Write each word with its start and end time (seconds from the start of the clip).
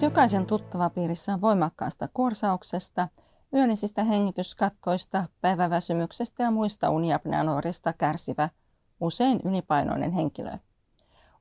Lähes 0.00 0.12
jokaisen 0.12 0.46
tuttava 0.46 0.90
piirissä 0.90 1.34
on 1.34 1.40
voimakkaasta 1.40 2.08
korsauksesta, 2.12 3.08
yöllisistä 3.54 4.04
hengityskatkoista, 4.04 5.24
päiväväsymyksestä 5.40 6.42
ja 6.42 6.50
muista 6.50 6.90
uniapneanuorista 6.90 7.92
kärsivä, 7.92 8.48
usein 9.00 9.40
ylipainoinen 9.44 10.12
henkilö. 10.12 10.50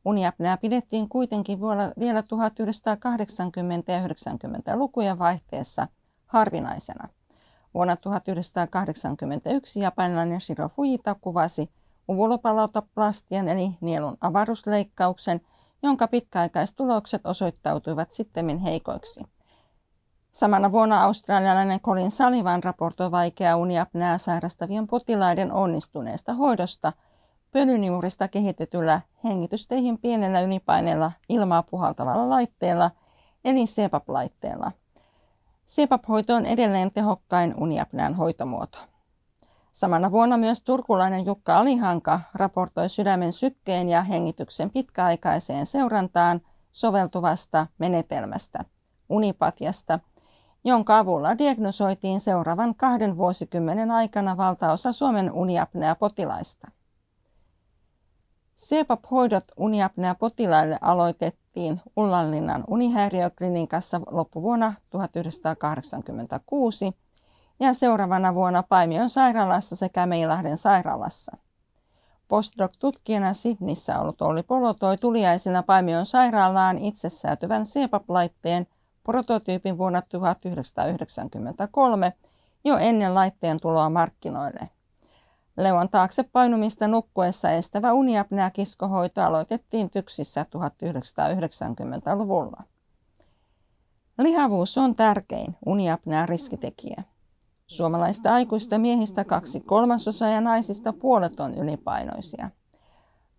Uniapnea 0.06 0.58
pidettiin 0.58 1.10
kuitenkin 1.10 1.60
vielä 2.00 2.22
1980- 2.22 2.26
ja 3.88 4.08
90-lukujen 4.08 5.20
vaihteessa 5.20 5.88
harvinaisena. 6.26 7.10
Vuonna 7.74 7.96
1981 7.96 9.80
japanilainen 9.80 10.42
Shiro 10.42 10.70
Fujita 10.70 11.16
kuvasi 11.22 11.70
uvulopalautoplastian 12.08 13.48
eli 13.48 13.72
nielun 13.82 14.18
avaruusleikkauksen, 14.22 15.42
jonka 15.84 16.08
pitkäaikaistulokset 16.08 17.26
osoittautuivat 17.26 18.12
sittemmin 18.12 18.58
heikoiksi. 18.58 19.22
Samana 20.32 20.72
vuonna 20.72 21.04
australialainen 21.04 21.80
Colin 21.80 22.12
Sullivan 22.12 22.64
raportoi 22.64 23.12
vaikeaa 23.12 23.56
uniapnää 23.56 24.18
sairastavien 24.18 24.88
potilaiden 24.88 25.52
onnistuneesta 25.52 26.34
hoidosta 26.34 26.94
pölyniurista 27.52 28.28
kehitetyllä 28.28 29.02
hengitysteihin 29.24 29.98
pienellä 29.98 30.42
ylipaineella 30.42 31.12
ilmaa 31.30 31.64
puhaltavalla 31.64 32.30
laitteella 32.30 32.92
eli 33.46 33.66
CPAP-laitteella. 33.66 34.72
CPAP-hoito 35.68 36.36
on 36.36 36.46
edelleen 36.46 36.92
tehokkain 36.92 37.56
uniapnään 37.58 38.14
hoitomuoto. 38.14 38.78
Samana 39.80 40.12
vuonna 40.12 40.38
myös 40.38 40.62
turkulainen 40.62 41.26
Jukka 41.26 41.58
Alihanka 41.58 42.20
raportoi 42.34 42.90
sydämen 42.90 43.34
sykkeen 43.34 43.90
ja 43.90 44.02
hengityksen 44.02 44.70
pitkäaikaiseen 44.70 45.66
seurantaan 45.66 46.42
soveltuvasta 46.72 47.68
menetelmästä, 47.78 48.60
unipatiasta, 49.10 50.00
jonka 50.64 50.98
avulla 50.98 51.38
diagnosoitiin 51.38 52.20
seuraavan 52.20 52.76
kahden 52.76 53.18
vuosikymmenen 53.18 53.92
aikana 53.92 54.38
valtaosa 54.38 54.92
Suomen 54.92 55.32
uniapnea-potilaista. 55.32 56.72
CPAP-hoidot 58.58 59.46
uniapnea-potilaille 59.58 60.78
aloitettiin 60.82 61.82
Ullanlinnan 61.96 62.64
unihäiriöklinikassa 62.68 64.02
loppuvuonna 64.12 64.74
1986 64.90 66.86
ja 66.86 66.92
seuraavana 67.74 68.36
vuonna 68.36 68.64
Paimion 68.64 69.10
sairaalassa 69.10 69.76
sekä 69.76 70.06
Meilahden 70.06 70.58
sairaalassa. 70.58 71.38
Postdoc-tutkijana 72.28 73.34
Sydnissä 73.34 74.00
ollut 74.00 74.22
Olli 74.22 74.44
Polo 74.44 74.74
toi 74.74 74.98
tuliaisena 74.98 75.64
Paimion 75.64 76.06
sairaalaan 76.06 76.78
itsesäätyvän 76.78 77.64
CPAP-laitteen 77.64 78.68
prototyypin 79.04 79.78
vuonna 79.78 80.02
1993 80.02 82.14
jo 82.64 82.78
ennen 82.78 83.16
laitteen 83.16 83.60
tuloa 83.60 83.90
markkinoille. 83.90 84.70
Leuan 85.58 85.90
taakse 85.90 86.24
painumista 86.24 86.88
nukkuessa 86.88 87.52
estävä 87.52 87.94
uniapnea-kiskohoito 87.94 89.22
aloitettiin 89.22 89.90
tyksissä 89.90 90.46
1990-luvulla. 90.56 92.64
Lihavuus 94.18 94.78
on 94.78 94.96
tärkein 94.96 95.56
uniapnea 95.66 96.26
riskitekijä. 96.26 97.04
Suomalaista 97.70 98.34
aikuista 98.34 98.78
miehistä 98.78 99.24
kaksi 99.24 99.60
kolmasosaa 99.60 100.30
ja 100.30 100.42
naisista 100.42 100.94
puolet 100.94 101.40
on 101.40 101.54
ylipainoisia. 101.54 102.50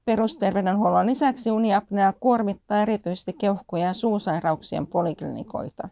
Perusterveydenhuollon 0.05 1.07
lisäksi 1.07 1.51
uniapnea 1.51 2.13
kuormittaa 2.21 2.83
erityisesti 2.83 3.33
keuhkoja 3.33 3.85
ja 3.85 3.93
suusairauksien 3.93 4.87
poliklinikoita. 4.87 5.89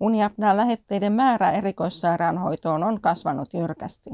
Uniapnea 0.00 0.56
lähetteiden 0.56 1.12
määrä 1.12 1.50
erikoissairaanhoitoon 1.50 2.84
on 2.84 3.00
kasvanut 3.00 3.54
jyrkästi. 3.54 4.10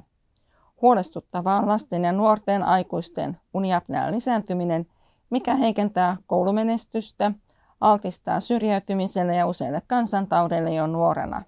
Huolestuttavaa 0.82 1.59
on 1.59 1.69
lasten 1.69 2.05
ja 2.05 2.12
nuorten 2.12 2.62
aikuisten 2.62 3.41
uniapnean 3.55 4.15
lisääntyminen, 4.15 4.87
mikä 5.31 5.55
heikentää 5.55 6.16
koulumenestystä, 6.26 7.32
altistaa 7.81 8.41
syrjäytymiselle 8.41 9.37
ja 9.37 9.47
useille 9.47 9.82
kansantaudeille 9.87 10.75
jo 10.75 10.87
nuorena. 10.87 11.43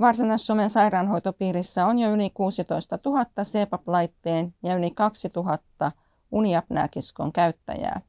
Varsinais-Suomen 0.00 0.70
sairaanhoitopiirissä 0.70 1.86
on 1.86 1.98
jo 1.98 2.10
yli 2.10 2.30
16 2.30 2.98
000 3.04 3.24
CPAP-laitteen 3.42 4.54
ja 4.62 4.76
yli 4.76 4.90
2 4.90 5.28
000 5.36 5.58
uniapneakiskon 6.32 7.32
käyttäjää. 7.32 8.00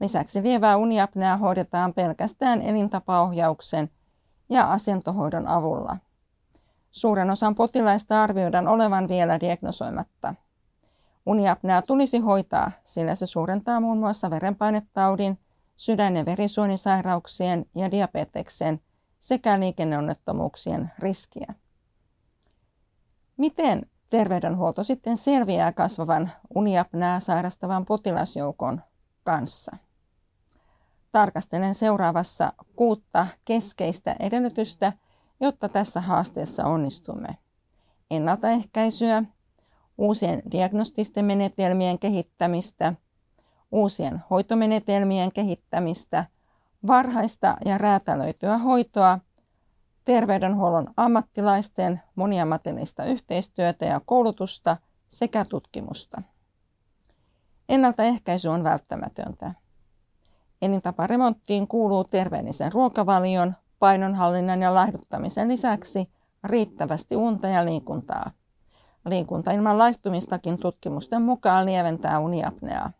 Lisäksi 0.00 0.42
lievää 0.42 0.76
uniapneaa 0.76 1.36
hoidetaan 1.36 1.94
pelkästään 1.94 2.62
elintapaohjauksen 2.62 3.90
ja 4.48 4.72
asentohoidon 4.72 5.48
avulla. 5.48 5.96
Suuren 6.90 7.30
osan 7.30 7.54
potilaista 7.54 8.22
arvioidaan 8.22 8.68
olevan 8.68 9.08
vielä 9.08 9.40
diagnosoimatta. 9.40 10.34
Uniapnea 11.26 11.82
tulisi 11.82 12.18
hoitaa, 12.18 12.70
sillä 12.84 13.14
se 13.14 13.26
suurentaa 13.26 13.80
muun 13.80 13.98
muassa 13.98 14.30
verenpainetaudin, 14.30 15.38
sydän- 15.76 16.16
ja 16.16 16.24
verisuonisairauksien 16.24 17.66
ja 17.74 17.90
diabeteksen 17.90 18.80
sekä 19.24 19.60
liikenneonnettomuuksien 19.60 20.92
riskiä. 20.98 21.54
Miten 23.36 23.86
terveydenhuolto 24.10 24.82
sitten 24.82 25.16
selviää 25.16 25.72
kasvavan 25.72 26.32
uniapnää 26.54 27.20
sairastavan 27.20 27.84
potilasjoukon 27.84 28.82
kanssa? 29.22 29.76
Tarkastelen 31.12 31.74
seuraavassa 31.74 32.52
kuutta 32.76 33.26
keskeistä 33.44 34.16
edellytystä, 34.20 34.92
jotta 35.40 35.68
tässä 35.68 36.00
haasteessa 36.00 36.64
onnistumme. 36.64 37.28
Ennaltaehkäisyä, 38.10 39.22
uusien 39.98 40.42
diagnostisten 40.50 41.24
menetelmien 41.24 41.98
kehittämistä, 41.98 42.94
uusien 43.72 44.22
hoitomenetelmien 44.30 45.32
kehittämistä, 45.32 46.24
varhaista 46.86 47.56
ja 47.64 47.78
räätälöityä 47.78 48.58
hoitoa, 48.58 49.18
terveydenhuollon 50.04 50.86
ammattilaisten 50.96 52.02
moniammatillista 52.14 53.04
yhteistyötä 53.04 53.84
ja 53.84 54.00
koulutusta 54.06 54.76
sekä 55.08 55.44
tutkimusta. 55.44 56.22
Ennaltaehkäisy 57.68 58.48
on 58.48 58.64
välttämätöntä. 58.64 59.54
Elintaparemonttiin 60.62 61.68
kuuluu 61.68 62.04
terveellisen 62.04 62.72
ruokavalion, 62.72 63.54
painonhallinnan 63.78 64.62
ja 64.62 64.74
laihduttamisen 64.74 65.48
lisäksi 65.48 66.10
riittävästi 66.44 67.16
unta 67.16 67.48
ja 67.48 67.64
liikuntaa. 67.64 68.30
Liikunta 69.06 69.50
ilman 69.50 69.78
laihtumistakin 69.78 70.58
tutkimusten 70.58 71.22
mukaan 71.22 71.66
lieventää 71.66 72.18
uniapneaa. 72.18 72.92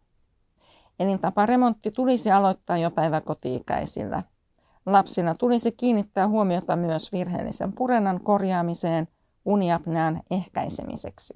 Elintaparemontti 1.01 1.91
tulisi 1.91 2.31
aloittaa 2.31 2.77
jo 2.77 2.91
päiväkoti-ikäisillä. 2.91 4.23
Lapsina 4.87 5.35
tulisi 5.35 5.73
kiinnittää 5.73 6.29
huomiota 6.29 6.77
myös 6.77 7.13
virheellisen 7.13 7.73
purennan 7.73 8.21
korjaamiseen 8.21 9.09
uniapnean 9.45 10.23
ehkäisemiseksi. 10.31 11.35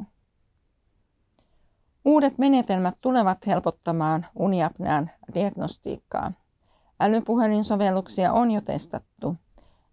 Uudet 2.05 2.39
menetelmät 2.39 2.95
tulevat 3.01 3.47
helpottamaan 3.47 4.27
uniapnean 4.35 5.11
diagnostiikkaa. 5.35 6.33
Älypuhelinsovelluksia 7.01 8.33
on 8.33 8.51
jo 8.51 8.61
testattu. 8.61 9.37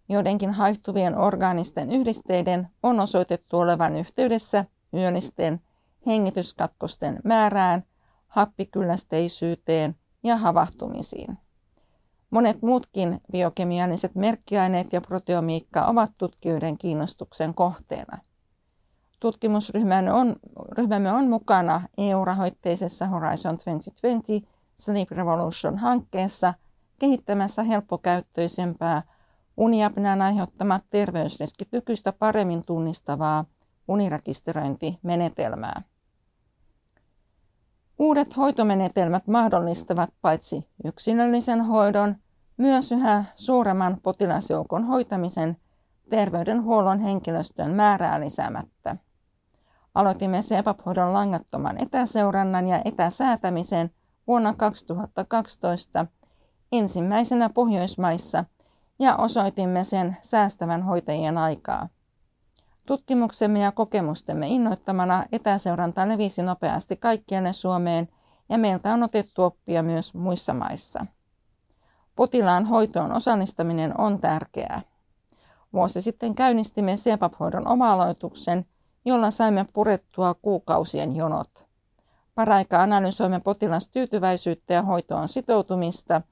Joidenkin 0.08 0.50
haihtuvien 0.50 1.18
orgaanisten 1.18 1.92
yhdisteiden 1.92 2.68
on 2.82 3.00
osoitettu 3.00 3.58
olevan 3.58 3.96
yhteydessä 3.96 4.64
yöllisten 4.94 5.60
hengityskatkosten 6.06 7.20
määrään, 7.24 7.84
happikyllästeisyyteen 8.36 9.96
ja 10.22 10.36
havahtumisiin. 10.36 11.38
Monet 12.30 12.62
muutkin 12.62 13.20
biokemialliset 13.32 14.14
merkkiaineet 14.14 14.92
ja 14.92 15.00
proteomiikka 15.00 15.86
ovat 15.86 16.12
tutkijoiden 16.18 16.78
kiinnostuksen 16.78 17.54
kohteena. 17.54 18.18
Tutkimusryhmämme 19.20 20.12
on, 20.12 20.36
ryhmämme 20.78 21.12
on 21.12 21.28
mukana 21.28 21.82
EU-rahoitteisessa 21.98 23.06
Horizon 23.06 23.56
2020 23.56 24.48
Sleep 24.76 25.10
Revolution-hankkeessa– 25.10 26.54
kehittämässä 26.98 27.62
helppokäyttöisempää 27.62 29.02
uniapnean 29.56 30.22
aiheuttamat 30.22 30.84
terveysriskit 30.90 31.68
nykyistä 31.72 32.12
paremmin 32.12 32.64
tunnistavaa 32.66 33.44
unirekisteröintimenetelmää. 33.88 35.82
Uudet 37.98 38.36
hoitomenetelmät 38.36 39.26
mahdollistavat 39.26 40.10
paitsi 40.22 40.68
yksilöllisen 40.84 41.60
hoidon, 41.64 42.16
myös 42.56 42.92
yhä 42.92 43.24
suuremman 43.34 44.00
potilasjoukon 44.02 44.84
hoitamisen 44.84 45.56
terveydenhuollon 46.10 47.00
henkilöstön 47.00 47.70
määrää 47.70 48.20
lisäämättä. 48.20 48.96
Aloitimme 49.94 50.40
CEPAP-hoidon 50.40 51.12
langattoman 51.12 51.82
etäseurannan 51.82 52.68
ja 52.68 52.82
etäsäätämisen 52.84 53.90
vuonna 54.26 54.54
2012 54.56 56.06
ensimmäisenä 56.72 57.48
Pohjoismaissa 57.54 58.44
ja 58.98 59.16
osoitimme 59.16 59.84
sen 59.84 60.16
säästävän 60.22 60.82
hoitajien 60.82 61.38
aikaa. 61.38 61.88
Tutkimuksemme 62.86 63.60
ja 63.60 63.72
kokemustemme 63.72 64.48
innoittamana 64.48 65.24
etäseuranta 65.32 66.08
levisi 66.08 66.42
nopeasti 66.42 66.96
kaikkialle 66.96 67.52
Suomeen 67.52 68.08
ja 68.48 68.58
meiltä 68.58 68.92
on 68.92 69.02
otettu 69.02 69.42
oppia 69.42 69.82
myös 69.82 70.14
muissa 70.14 70.54
maissa. 70.54 71.06
Potilaan 72.16 72.66
hoitoon 72.66 73.12
osallistaminen 73.12 74.00
on 74.00 74.20
tärkeää. 74.20 74.82
Vuosi 75.72 76.02
sitten 76.02 76.34
käynnistimme 76.34 76.94
CPAP-hoidon 76.94 77.68
oma-aloituksen, 77.68 78.66
jolla 79.04 79.30
saimme 79.30 79.66
purettua 79.72 80.34
kuukausien 80.34 81.16
jonot. 81.16 81.66
Paraikaa 82.34 82.82
analysoimme 82.82 83.40
potilastyytyväisyyttä 83.40 84.74
ja 84.74 84.82
hoitoon 84.82 85.28
sitoutumista 85.28 86.22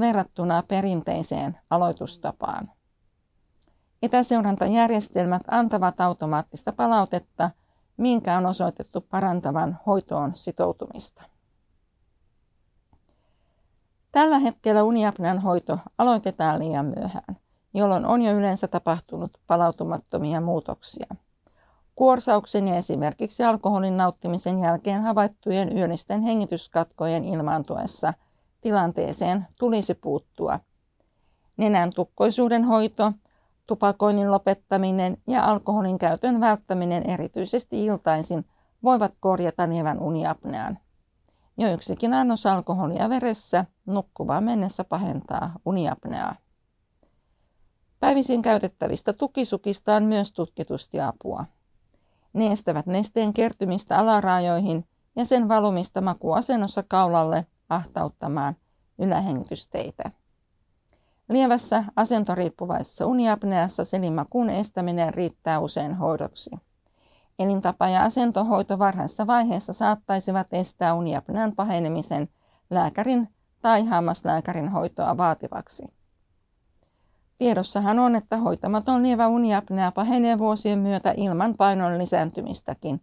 verrattuna 0.00 0.62
perinteiseen 0.68 1.58
aloitustapaan. 1.70 2.77
Etäseurantajärjestelmät 4.02 5.42
antavat 5.50 6.00
automaattista 6.00 6.72
palautetta, 6.72 7.50
minkä 7.96 8.36
on 8.38 8.46
osoitettu 8.46 9.00
parantavan 9.00 9.78
hoitoon 9.86 10.36
sitoutumista. 10.36 11.22
Tällä 14.12 14.38
hetkellä 14.38 14.82
uniapnean 14.82 15.38
hoito 15.38 15.78
aloitetaan 15.98 16.58
liian 16.58 16.86
myöhään, 16.86 17.36
jolloin 17.74 18.06
on 18.06 18.22
jo 18.22 18.32
yleensä 18.32 18.68
tapahtunut 18.68 19.38
palautumattomia 19.46 20.40
muutoksia. 20.40 21.16
Kuorsauksen 21.94 22.68
ja 22.68 22.76
esimerkiksi 22.76 23.44
alkoholin 23.44 23.96
nauttimisen 23.96 24.60
jälkeen 24.60 25.02
havaittujen 25.02 25.76
yöllisten 25.78 26.22
hengityskatkojen 26.22 27.24
ilmaantuessa 27.24 28.14
tilanteeseen 28.60 29.46
tulisi 29.58 29.94
puuttua. 29.94 30.60
Nenän 31.56 31.90
tukkoisuuden 31.94 32.64
hoito, 32.64 33.12
tupakoinnin 33.68 34.30
lopettaminen 34.30 35.16
ja 35.26 35.44
alkoholin 35.44 35.98
käytön 35.98 36.40
välttäminen 36.40 37.10
erityisesti 37.10 37.84
iltaisin 37.84 38.44
voivat 38.82 39.14
korjata 39.20 39.68
lievän 39.68 40.00
uniapnean. 40.00 40.78
Jo 41.58 41.72
yksikin 41.72 42.14
annos 42.14 42.46
alkoholia 42.46 43.08
veressä 43.08 43.64
nukkuvaan 43.86 44.44
mennessä 44.44 44.84
pahentaa 44.84 45.52
uniapneaa. 45.64 46.34
Päivisin 48.00 48.42
käytettävistä 48.42 49.12
tukisukista 49.12 49.94
on 49.94 50.02
myös 50.02 50.32
tutkitusti 50.32 51.00
apua. 51.00 51.44
Ne 52.32 52.46
estävät 52.46 52.86
nesteen 52.86 53.32
kertymistä 53.32 53.98
alaraajoihin 53.98 54.84
ja 55.16 55.24
sen 55.24 55.48
valumista 55.48 56.00
makuasennossa 56.00 56.84
kaulalle 56.88 57.46
ahtauttamaan 57.68 58.56
ylähengitysteitä. 58.98 60.10
Lievässä 61.28 61.84
asentoriippuvaisessa 61.96 63.06
uniapneassa 63.06 63.84
selimakuun 63.84 64.50
estäminen 64.50 65.14
riittää 65.14 65.58
usein 65.58 65.94
hoidoksi. 65.94 66.50
Elintapa- 67.38 67.88
ja 67.88 68.02
asentohoito 68.02 68.78
varhaisessa 68.78 69.26
vaiheessa 69.26 69.72
saattaisivat 69.72 70.46
estää 70.52 70.94
uniapnean 70.94 71.52
pahenemisen 71.56 72.28
lääkärin 72.70 73.28
tai 73.62 73.84
hammaslääkärin 73.84 74.68
hoitoa 74.68 75.16
vaativaksi. 75.16 75.84
Tiedossahan 77.38 77.98
on, 77.98 78.16
että 78.16 78.36
hoitamaton 78.36 79.02
lievä 79.02 79.26
uniapnea 79.26 79.92
pahenee 79.92 80.38
vuosien 80.38 80.78
myötä 80.78 81.14
ilman 81.16 81.54
painon 81.58 81.98
lisääntymistäkin, 81.98 83.00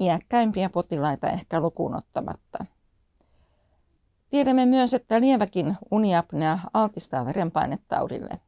iäkkäimpiä 0.00 0.70
potilaita 0.70 1.30
ehkä 1.30 1.60
lukuun 1.60 1.96
ottamatta. 1.96 2.64
Tiedämme 4.30 4.66
myös, 4.66 4.94
että 4.94 5.20
lieväkin 5.20 5.76
uniapnea 5.90 6.58
altistaa 6.74 7.26
verenpainetaudille. 7.26 8.40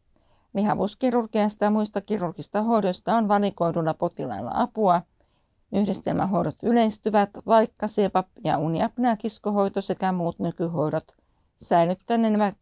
Lihavuuskirurgiasta 0.54 1.64
ja 1.64 1.70
muista 1.70 2.00
kirurgista 2.00 2.62
hoidoista 2.62 3.16
on 3.16 3.28
valikoidulla 3.28 3.94
potilailla 3.94 4.50
apua. 4.54 5.02
Yhdistelmähoidot 5.72 6.54
yleistyvät, 6.62 7.30
vaikka 7.46 7.86
CPAP 7.86 8.26
ja 8.44 8.58
uniapnea 8.58 9.16
kiskohoito 9.16 9.80
sekä 9.80 10.12
muut 10.12 10.38
nykyhoidot 10.38 11.16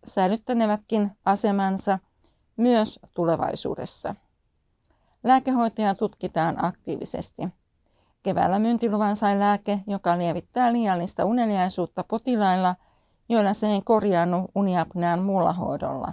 säilyttänevätkin 0.04 1.10
asemansa 1.24 1.98
myös 2.56 3.00
tulevaisuudessa. 3.14 4.14
Lääkehoitoja 5.24 5.94
tutkitaan 5.94 6.64
aktiivisesti. 6.64 7.42
Keväällä 8.22 8.58
myyntiluvan 8.58 9.16
sai 9.16 9.38
lääke, 9.38 9.80
joka 9.86 10.18
lievittää 10.18 10.72
liiallista 10.72 11.24
uneliaisuutta 11.24 12.04
potilailla– 12.04 12.74
joilla 13.28 13.54
se 13.54 13.66
ei 13.66 13.80
korjaannu 13.84 14.48
uniapnean 14.54 15.22
muulla 15.22 15.52
hoidolla. 15.52 16.12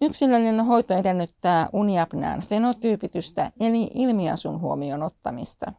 Yksilöllinen 0.00 0.64
hoito 0.64 0.94
edellyttää 0.94 1.68
uniapnean 1.72 2.40
fenotyypitystä 2.40 3.52
eli 3.60 3.90
ilmiasun 3.94 4.60
huomioon 4.60 5.02
ottamista. 5.02 5.72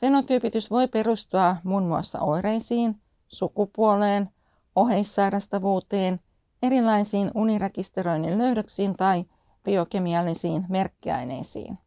Fenotyypitys 0.00 0.70
voi 0.70 0.88
perustua 0.88 1.56
muun 1.64 1.82
muassa 1.82 2.20
oireisiin, 2.20 3.00
sukupuoleen, 3.28 4.30
oheissairastavuuteen, 4.76 6.20
erilaisiin 6.62 7.30
unirekisteröinnin 7.34 8.38
löydöksiin 8.38 8.92
tai 8.92 9.24
biokemiallisiin 9.64 10.66
merkkiaineisiin. 10.68 11.78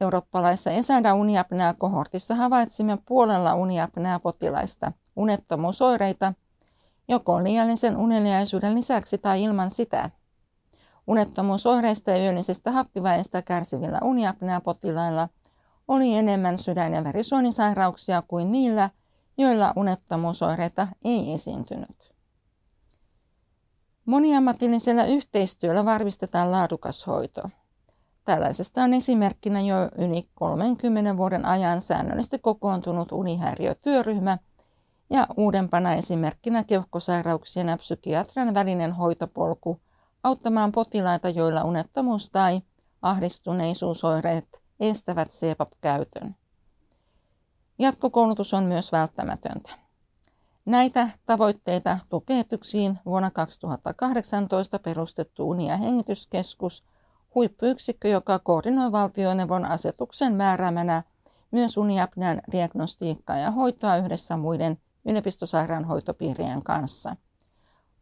Eurooppalaisessa 0.00 0.70
Esada 0.70 1.14
uniapnea 1.14 1.74
kohortissa 1.74 2.34
havaitsimme 2.34 2.98
puolella 3.06 3.54
uniapnea 3.54 4.20
potilaista– 4.20 4.92
unettomuusoireita, 5.16 6.32
joko 7.08 7.44
liiallisen 7.44 7.96
uneliaisuuden 7.96 8.74
lisäksi 8.74 9.18
tai 9.18 9.42
ilman 9.42 9.70
sitä. 9.70 10.10
Unettomuusoireista 11.06 12.10
ja 12.10 12.24
yöllisestä 12.24 12.70
happiväestä 12.70 13.42
kärsivillä 13.42 13.98
uniapnea-potilailla 14.02 15.28
oli 15.88 16.14
enemmän 16.14 16.58
sydän- 16.58 16.92
ja 16.92 17.04
verisuonisairauksia 17.04 18.22
kuin 18.28 18.52
niillä, 18.52 18.90
joilla 19.38 19.72
unettomuusoireita 19.76 20.88
ei 21.04 21.32
esiintynyt. 21.32 22.14
Moniammatillisella 24.04 25.04
yhteistyöllä 25.04 25.84
varmistetaan 25.84 26.50
laadukas 26.50 27.06
hoito. 27.06 27.42
Tällaisesta 28.24 28.82
on 28.82 28.94
esimerkkinä 28.94 29.60
jo 29.60 29.76
yli 29.98 30.22
30 30.34 31.16
vuoden 31.16 31.44
ajan 31.44 31.80
säännöllisesti 31.80 32.38
kokoontunut 32.38 33.12
unihäiriötyöryhmä– 33.12 34.38
ja 35.14 35.26
uudempana 35.36 35.92
esimerkkinä 35.92 36.64
keuhkosairauksien 36.64 37.68
ja 37.68 37.76
psykiatrian 37.76 38.54
välinen 38.54 38.92
hoitopolku 38.92 39.80
auttamaan 40.22 40.72
potilaita, 40.72 41.28
joilla 41.28 41.64
unettomuus 41.64 42.30
tai 42.30 42.62
ahdistuneisuusoireet 43.02 44.60
estävät 44.80 45.30
CPAP-käytön. 45.30 46.34
Jatkokoulutus 47.78 48.54
on 48.54 48.64
myös 48.64 48.92
välttämätöntä. 48.92 49.70
Näitä 50.64 51.08
tavoitteita 51.26 51.98
tukee 52.08 52.44
TYKSiin 52.44 52.98
vuonna 53.06 53.30
2018 53.30 54.78
perustettu 54.78 55.50
Uni- 55.50 55.68
ja 55.68 55.76
hengityskeskus, 55.76 56.84
huippuyksikkö, 57.34 58.08
joka 58.08 58.38
koordinoi 58.38 58.92
valtioneuvon 58.92 59.64
asetuksen 59.64 60.34
määräämänä 60.34 61.02
myös 61.50 61.76
uniapnean 61.76 62.42
diagnostiikkaa 62.52 63.38
ja 63.38 63.50
hoitoa 63.50 63.96
yhdessä 63.96 64.36
muiden 64.36 64.78
yliopistosairaanhoitopiirien 65.04 66.62
kanssa. 66.62 67.16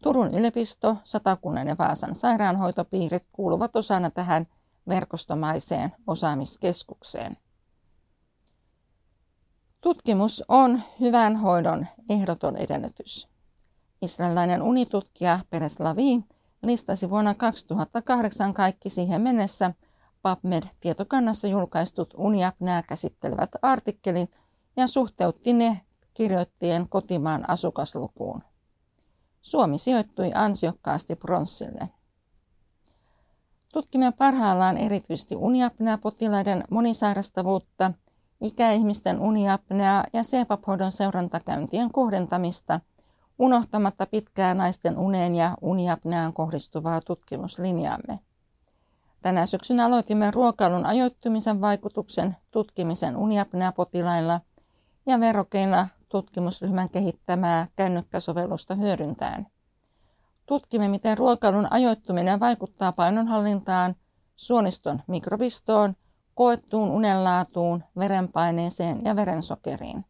Turun 0.02 0.35
yliopisto, 0.35 0.97
Satakunnan 1.04 1.66
ja 1.66 1.76
Vaasan 1.78 2.14
sairaanhoitopiirit 2.14 3.26
kuuluvat 3.32 3.76
osana 3.76 4.11
tähän 4.11 4.47
verkostomaiseen 4.88 5.92
osaamiskeskukseen. 6.06 7.37
Tutkimus 9.80 10.44
on 10.49 10.82
hyvän 11.00 11.37
hoidon 11.37 11.87
ehdoton 12.09 12.56
edellytys. 12.56 13.28
Israelilainen 14.02 14.62
unitutkija 14.62 15.40
Peres 15.50 15.80
Lavi 15.80 16.25
listasi 16.62 17.11
vuonna 17.11 17.35
2008 17.35 18.52
kaikki 18.54 18.90
siihen 18.90 19.21
mennessä 19.21 19.75
PubMed-tietokannassa 20.23 21.49
julkaistut 21.49 22.14
uniapnää 22.16 22.82
käsittelevät 22.82 23.50
artikkelit 23.62 24.30
ja 24.76 24.87
suhteutti 24.87 25.52
ne 25.52 25.80
kirjoittien 26.14 26.88
kotimaan 26.88 27.50
asukaslukuun. 27.50 28.42
Suomi 29.40 29.78
sijoittui 29.78 30.31
ansiokkaasti 30.35 31.14
pronssille. 31.14 31.88
Tutkimme 33.73 34.12
parhaillaan 34.12 34.76
erityisesti 34.76 35.37
uniapnea-potilaiden 35.37 36.64
monisairastavuutta, 36.71 37.92
ikäihmisten 38.40 39.21
uniapnea 39.21 40.04
ja 40.12 40.23
CPAP-hoidon 40.23 40.92
seurantakäyntien 40.92 41.92
kohdentamista, 41.92 42.81
unohtamatta 43.38 44.07
pitkää 44.07 44.54
naisten 44.54 44.99
uneen 44.99 45.35
ja 45.35 45.57
uniapneaan 45.61 46.33
kohdistuvaa 46.33 47.00
tutkimuslinjaamme. 47.00 48.19
Tänä 49.23 49.47
syksynä 49.47 49.85
aloitimme 49.85 50.31
ruokailun 50.31 50.87
ajoittumisen 50.87 51.61
vaikutuksen 51.61 52.37
tutkimisen 52.50 53.16
uniapnea-potilailla 53.16 54.40
ja 55.07 55.21
verokeilla 55.21 55.87
tutkimusryhmän 56.12 56.90
kehittämää 56.90 57.66
kännykkäsovellusta 57.76 58.75
hyödyntäen. 58.75 59.47
Tutkimme, 60.47 60.88
miten 60.88 61.19
ruokailun 61.19 61.66
ajoittuminen 61.71 62.40
vaikuttaa 62.40 62.92
painonhallintaan, 62.92 63.95
suoniston 64.37 65.02
mikrobistoon, 65.07 65.95
koettuun 66.35 66.90
unenlaatuun, 66.90 67.85
verenpaineeseen 67.99 69.04
ja 69.04 69.16
verensokeriin. 69.16 70.04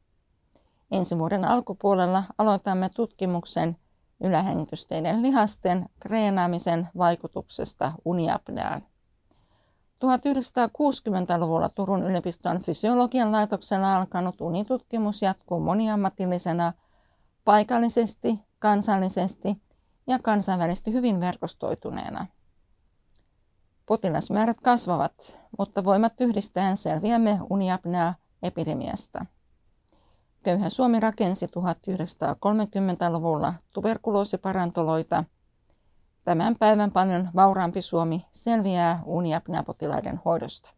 Ensi 0.91 1.19
vuoden 1.19 1.45
alkupuolella 1.45 2.25
aloitamme 2.39 2.89
tutkimuksen 2.97 3.77
ylähengitysteiden 4.21 5.23
lihasten 5.23 5.87
treenaamisen 6.03 6.89
vaikutuksesta 6.99 7.93
uniapneaan. 8.05 8.92
1960-luvulla 10.03 11.69
Turun 11.69 12.03
yliopiston 12.03 12.61
fysiologian 12.61 13.33
laitoksella 13.33 13.97
alkanut 13.97 14.41
unitutkimus 14.41 15.23
jatkuu 15.23 15.61
moniammatillisena, 15.61 16.73
paikallisesti, 17.45 18.39
kansallisesti 18.59 19.57
ja 20.07 20.19
kansainvälisesti 20.23 20.93
hyvin 20.93 21.21
verkostoituneena. 21.21 22.27
Potilasmäärät 23.87 24.61
kasvavat, 24.61 25.39
mutta 25.59 25.85
voimat 25.85 26.21
yhdistäen 26.21 26.77
selviämme 26.77 27.39
uniapnea-epidemiasta. 27.51 29.27
Köyhä 30.43 30.71
Suomi 30.71 31.01
rakensi 31.01 31.47
1930-luvulla 31.47 33.55
tuberkuloosiparantoloita. 33.73 35.25
Tämän 36.25 36.55
päivän 36.59 36.91
paljon 36.91 37.29
vauraampi 37.35 37.83
Suomi 37.83 38.27
selviää 38.33 39.03
uniapnea-potilaiden 39.05 40.21
hoidosta. 40.25 40.71